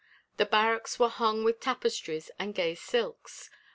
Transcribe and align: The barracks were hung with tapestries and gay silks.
The 0.37 0.47
barracks 0.47 0.97
were 0.97 1.09
hung 1.09 1.43
with 1.43 1.59
tapestries 1.59 2.31
and 2.39 2.55
gay 2.55 2.73
silks. 2.73 3.51